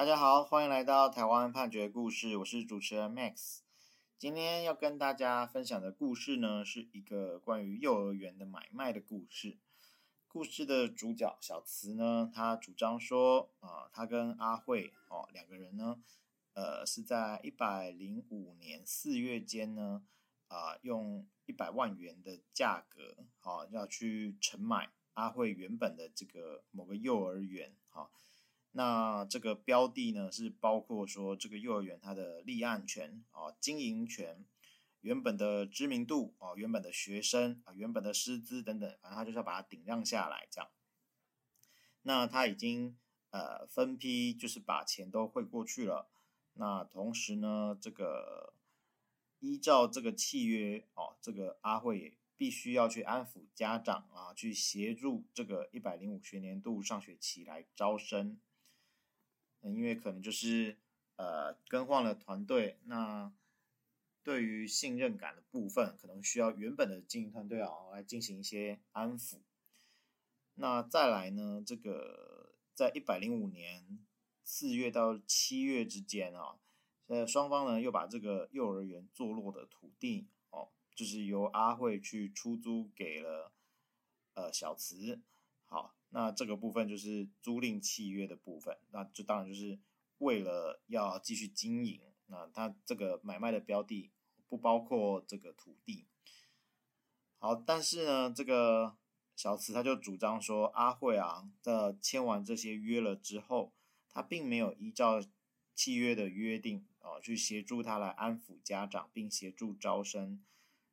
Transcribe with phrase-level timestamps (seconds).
[0.00, 3.58] 大家好，欢迎来到台湾判决故事，我是主持人 Max。
[4.16, 9.58] 今天要跟大家分享的故事呢，是一个关于幼儿园的买卖的故事。
[10.26, 16.02] 故事的主角小慈呢，他主张说，啊、他跟阿慧哦两个人呢，
[16.54, 20.02] 呃，是在一百零五年四月间呢，
[20.48, 28.10] 啊、用一百万元的价格，好、哦，要去承买阿慧原本的这个某个幼儿园，好、哦。
[28.72, 34.44] 那这个标的呢，是包括说这个幼儿园它的立案权啊、经营权、
[35.00, 40.70] 原本的知名度啊、原本的学生啊、原本的师资等等，反正他就是要把它顶让下来这样。
[42.02, 42.96] 那他已经
[43.30, 46.08] 呃分批就是把钱都汇过去了。
[46.52, 48.54] 那同时呢，这个
[49.40, 58.38] 依照这个契约哦，这个阿慧必须要去安抚家长啊，去协助这个一百零五学年度上学期来招生。
[59.62, 60.76] 因为可能就是
[61.16, 63.32] 呃更换了团队，那
[64.22, 69.40] 对于信任感的部分，可能需要原本的经营团队啊来进行一些安抚。
[70.54, 73.98] 那再来呢，这个在一百零五年
[74.44, 76.58] 四月到七月之间啊，
[77.06, 83.52] 呃双方呢又把这个幼儿园坐落的土地哦，就是由阿慧去出租给了
[84.34, 85.20] 呃小慈，
[85.66, 85.94] 好。
[86.10, 89.78] 那这个部分就是租赁契约的部分，那就当然就是
[90.18, 92.00] 为了要继续经营。
[92.26, 94.10] 那他这个买卖的标的
[94.48, 96.06] 不包括这个土地。
[97.38, 98.96] 好，但是呢，这个
[99.34, 103.72] 小慈他就主张说，阿慧啊，在签完这些约了之后，
[104.10, 105.22] 他并没有依照
[105.74, 110.44] 契约的约定啊，去协助他来安抚家长，并协助招生。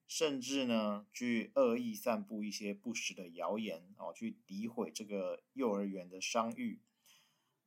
[0.08, 6.80] 甚至呢，去恶意散布一些不实的谣言哦，去诋毁这个幼儿园的商誉，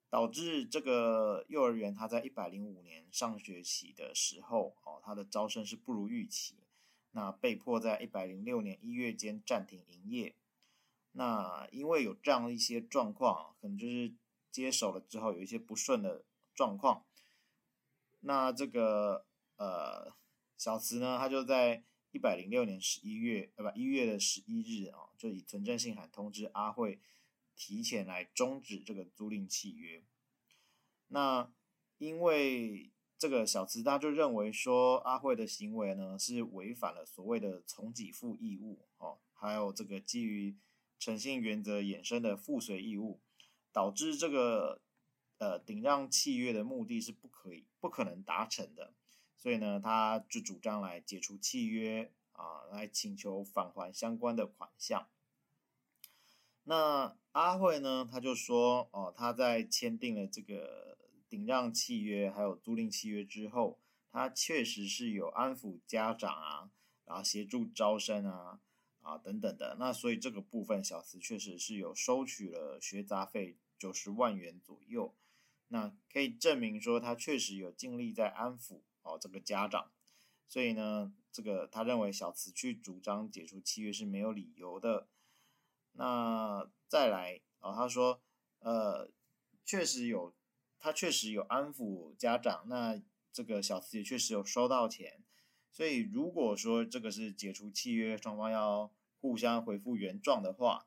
[0.09, 6.57] 导致这个幼儿园它在一百零五年上学期的时候哦，它的招生是不如预期，
[7.11, 10.35] 那被迫在一百零六年一月间暂停营业。
[11.13, 14.15] 那因为有这样一些状况，可能就是
[14.51, 16.25] 接手了之后有一些不顺的
[16.55, 17.05] 状况，
[18.21, 19.27] 那这个
[19.59, 20.15] 呃
[20.57, 21.85] 小慈呢，他就在。
[22.13, 26.99] 一百零六年十一月，呃不，一月的十一日啊，就以存证信函通知阿慧
[27.55, 30.03] 提前来终止这个租赁契约。
[31.09, 31.53] 那
[31.99, 40.57] 因为这个小慈他就认为说阿慧的行为呢是违反了所谓的从给付义务哦，还有这个基于
[40.99, 43.21] 诚信原则衍生的附随义务，
[43.73, 44.81] 导致这个
[45.39, 48.95] 呃顶让契约的目的是不可以不可能达成的。
[49.43, 55.09] 所以呢，他就主张来解除契约啊，来请求返还相关的款项。
[56.65, 63.79] 那阿慧呢，他就说哦，他在签订了这个顶让契约还有租赁契约之后，
[64.13, 66.71] 他确实是有安抚家长啊，
[67.07, 68.61] 然后协助招生啊
[69.01, 69.79] 啊等等的。
[69.81, 75.15] 那所以这个部分，小慈确实是有收取了学杂费九十万元左右。
[75.69, 78.83] 那可以证明说，他确实有尽力在安抚。
[79.03, 79.91] 哦，这个家长，
[80.49, 85.09] 所以呢，这个他认为小慈去主张解除契约是没有理由的。
[85.93, 88.21] 那再来哦，他说，
[88.61, 89.11] 呃，
[89.65, 90.35] 确实有，
[90.79, 93.01] 他确实有安抚家长，那
[93.33, 95.23] 这个小慈也确实有收到钱。
[95.73, 100.87] 所以如果说这个是解除契约，双方要互相回复原状的话，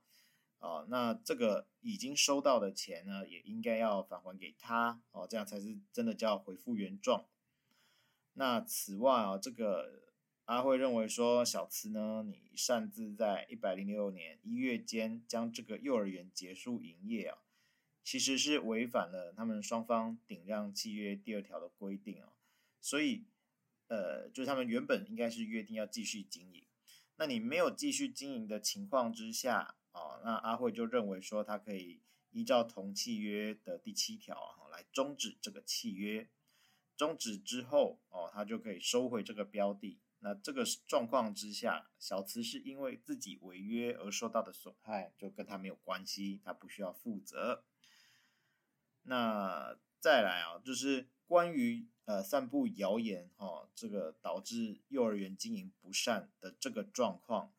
[0.60, 7.26] 啊，那这个已经收到的钱呢，也应该要返还给他，哦，这样才是真的叫回复原状。
[8.36, 10.02] 那此外啊，这个
[10.46, 17.38] 阿慧认为说，小慈呢，你擅自在一百零六年一月间将这个幼儿园结束营业啊，
[18.04, 22.34] 其实是违反了他们双方顶让契约第二条的规定啊。
[22.82, 23.24] 所以，
[23.88, 26.66] 呃，就是他们原本应该是约定要继续经营，
[27.18, 32.02] 那你没有继续经营的情况之下啊，那阿慧就认为说，他可以
[32.32, 36.28] 依照同契约的第七条啊，来终止这个契约。
[36.96, 40.00] 终止之后，哦，他就可以收回这个标的。
[40.20, 47.66] 那这个状况之下，小慈是因为自己违约而受到的损害，就跟他没有关系，他不需要负责。
[49.02, 57.52] 那再来啊，就是关于呃散布谣言，哈、哦，这个导致幼儿园经营不善的这个状况，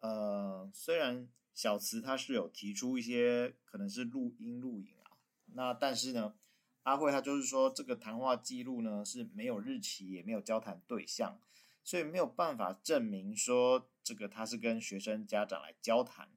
[0.00, 5.18] 呃，虽然小慈他是有提出一些可能是录音录影啊，
[5.52, 6.34] 那但是呢。
[6.82, 11.38] 阿慧他就是说，这个谈话记录呢是没有日期，也没有交谈对象，
[11.84, 16.28] 所以没有办法证明说这个他是跟学生家长来交谈。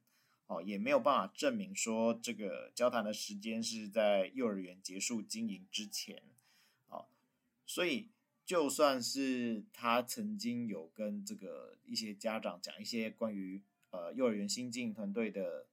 [0.46, 6.22] 哦，也没有办法证明说这个交谈的时间是在幼儿园结束经营之前，
[6.90, 7.06] 哦，
[7.64, 8.10] 所以
[8.44, 15.66] 就算是他曾经有跟这个一些家长讲一些关于呃幼儿园新经营团队的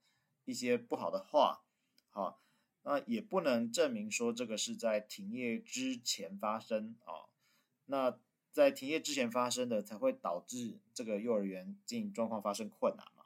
[0.45, 1.65] 一些不好的话，
[2.09, 2.41] 好，
[2.83, 7.29] 那也不能证明说这个是在停业之前发生啊，
[7.85, 8.17] 那
[8.51, 13.25] 在停业之前发生的才会导致这个幼儿园经营状况发生困难嘛。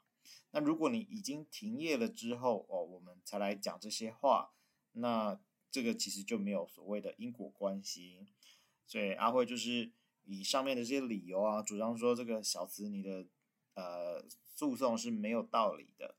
[0.50, 4.50] 那如果你已经停业了之后哦，我们才来讲这些话，
[4.92, 8.26] 那这个其实就没有所谓的因果关系。
[8.86, 9.90] 所以阿慧就是
[10.24, 13.26] 以上面的这些理由啊，主张说这个小慈你的
[13.74, 14.24] 呃
[14.54, 16.14] 诉讼是没有道理的。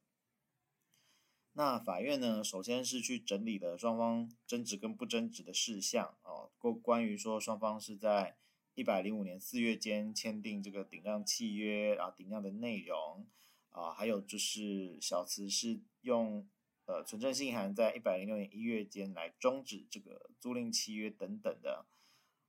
[1.58, 8.38] 那法院呢，首先是去整理了双方争执跟不争执的事项哦，关关于说双方是在
[8.76, 13.26] 一百零五年四月间签订这个顶让契约啊，顶让的内容。
[13.72, 16.48] 啊，还有就是小慈是用
[16.86, 21.88] 呃存证信函在一百零六年一月间来终止这个租赁契约等等的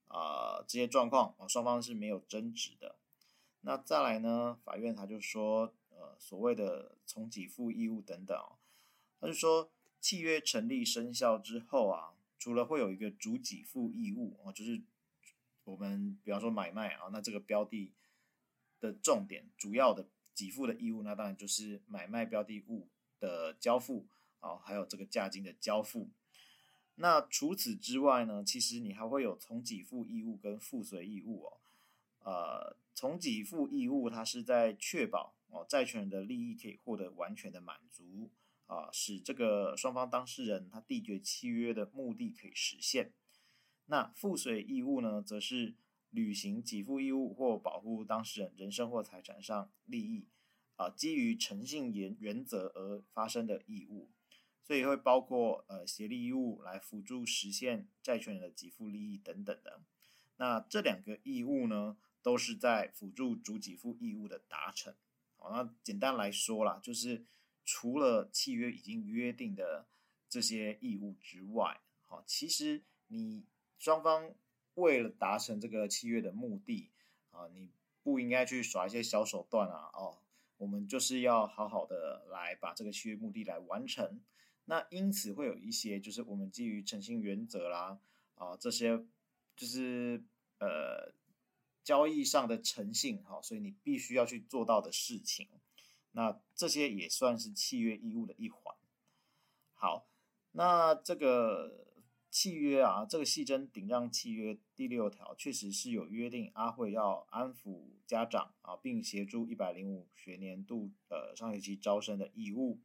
[0.08, 2.96] 啊这些状况啊，双方是没有争执的。
[3.62, 8.38] 那再来呢，法院他就说呃所谓的从给付义务等等，
[9.20, 9.70] 他就说
[10.00, 14.82] 契约成立生效之后啊，除了会有一个主给付义务啊，就是
[15.64, 17.92] 我们比方说买卖啊，那这个标的
[18.80, 20.08] 的重点主要的。
[20.38, 22.86] 给付的义务，那当然就是买卖标的物
[23.18, 24.06] 的交付
[24.38, 26.10] 啊，还有这个价金的交付。
[26.94, 31.58] 那除此之外呢，其实你还会有从给付义务跟附随义务哦。
[32.20, 38.30] 呃，从给付义务，它是在确保哦债权人的利益可以获得完全的满足
[38.68, 43.12] 啊，使这个双方当事人他缔结契约的目的可以实现。
[43.86, 45.74] 那附随义务呢，则是。
[46.10, 50.26] 履行给付义务或保护当事人人身或财产上利益，
[50.76, 54.08] 啊，基于诚信原原则而发生的义务，
[54.62, 59.82] 所以会包括呃协力义务来辅助实现债权人的给付利益等等的。
[60.38, 64.94] 那这两个义务呢，都是在辅助主给付义务的达成。
[65.36, 67.26] 好，那简单来说啦，就是
[67.68, 69.86] 除了契约已经约定的
[70.26, 73.44] 这些义务之外，好，其实你
[73.78, 74.34] 双方。
[74.74, 76.92] 为了达成这个契约的目的
[77.32, 77.72] 啊，你
[78.04, 79.90] 不应该去耍一些小手段啊！
[79.92, 80.20] 哦，
[80.56, 84.20] 我们就是要好好的来把这个契约目的来完成。
[84.66, 87.98] 那因此会有一些就是我们基于诚信原则啦
[88.36, 89.04] 啊，这些
[89.56, 90.22] 就是
[90.60, 91.12] 呃
[91.82, 95.48] 交易上的诚信哈，所以你必须要去做到的事情。
[96.18, 98.74] 那这些也算是契约义务的一环。
[99.72, 100.10] 好，
[100.50, 101.86] 那这个。
[102.30, 112.80] 契约啊，这个细争顶让契约第六条确实是有约定，阿慧要安抚家长啊，并协助一百零五学年度呃上学期招生的义务。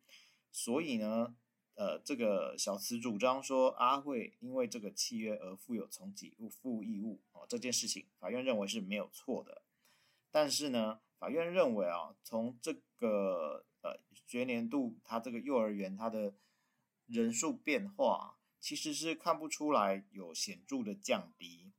[0.49, 1.35] 所以呢，
[1.75, 9.63] 呃，这个小慈主张说阿慧因为这个契约而负有从给付义务啊，这件事情法院认为是没有错的。
[10.31, 13.97] 但是呢，法院认为啊，从这个呃
[14.27, 16.33] 学年度他这个幼儿园他的
[17.07, 18.37] 人数变化。
[18.59, 21.73] 其实是看不出来有显著的降低，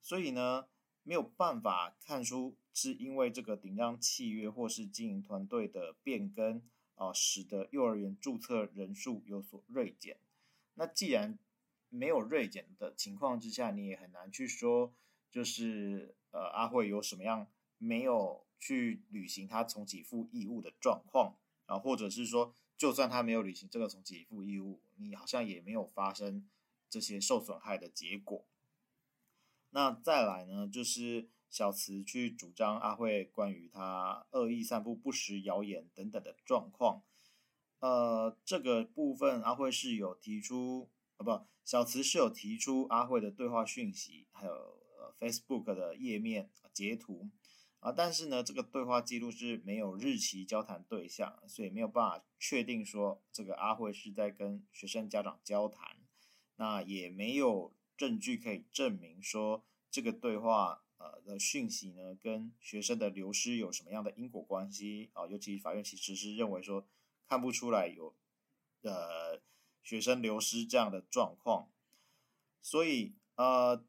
[0.00, 0.68] 所以呢，
[1.02, 6.62] 没有办法看出是因为这个顶让契约或是经营团队的变更
[6.94, 10.16] 啊，使得幼儿园注册人数有所锐减。
[10.76, 11.38] 那既然
[11.90, 14.94] 没有锐减的情况之下，你也很难去说，
[15.30, 17.46] 就是呃阿慧有什么样
[17.78, 22.54] 没有去履行他从给付义务的状况啊，或者是说。
[22.76, 26.44] 就算他没有履行这个从给付义务，你好像也没有发生
[26.90, 28.44] 这些受损害的结果。
[29.70, 37.04] 那再来呢，就是小慈去主张阿慧关于他恶意散布不实谣言等等的状况。
[37.78, 47.30] 呃，这个部分阿慧是有提出，啊不，小慈是有提出阿慧的对话讯息，还有呃 Facebook 的页面截图。
[47.84, 55.98] 啊，但是呢，这个对话记录是没有日期、交谈对象，所以没有办法确定说这个阿慧是在跟学生家长交谈。
[56.56, 65.26] 那也没有证据可以证明说这个对话呃的讯息呢跟学生的流失有什么样的因果关系啊？
[65.26, 66.86] 尤其法院其实是认为说
[67.28, 68.14] 看不出来有
[68.80, 69.38] 呃
[69.82, 71.68] 学生流失这样的状况，
[72.62, 73.84] 所以呃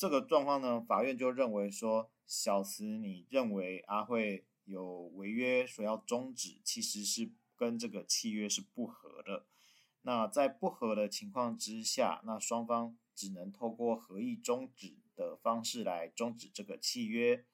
[0.00, 2.10] 这个状况呢，法院就认为说。
[2.32, 9.46] 小慈，你认为阿慧有违约，所要终止，其实是跟这个契约是不合的。
[10.02, 17.44] 那在不合的情况之下，那双方只能透过合意终止的方式来终止这个契约。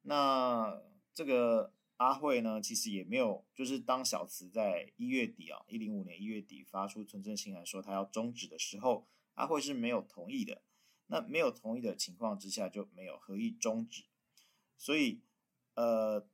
[0.00, 0.80] 那
[1.12, 10.62] 这个阿慧呢，其实也没有，就是当小慈在一月底啊，一零五年一月底发出存证信函说他要终止的时候，阿慧是没有同意的。
[11.08, 14.04] 那没有同意的情况之下，就没有合意终止。
[14.78, 15.20] 所以，
[15.74, 16.26] 呃，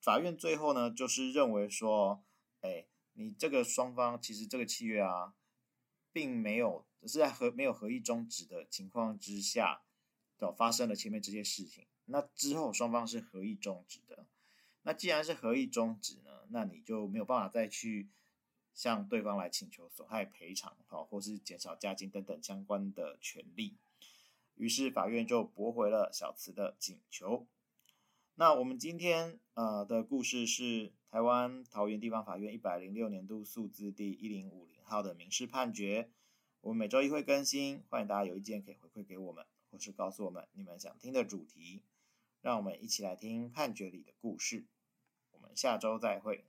[0.00, 2.22] 法院最后呢，就是认为说，
[2.60, 5.34] 哎，你这个双方其实这个契约啊，
[6.12, 9.82] 并没有是在合没有合意终止的情况之下，
[10.36, 11.86] 就发生了前面这些事情。
[12.04, 14.26] 那之后双方是合意终止的。
[14.82, 18.08] 那既然是合意终止呢，那你就没有办法再去
[18.78, 23.74] 向对方来请求损害赔偿，好，或是减少价金等等相关的权利。
[24.54, 27.44] 于是法院就驳回了小慈的请求。
[28.36, 36.08] 那我们今天呃的故事是台湾桃园地方法院一百零六年度诉字第一零五零号的民事判决。
[36.60, 41.82] 我们每周一会更新，欢迎大家有意见可以回馈给我们，或是告诉我们你们想听的主题，
[42.42, 44.64] 让我们一起来听判决里的故事。
[45.32, 46.44] 我们下周再会。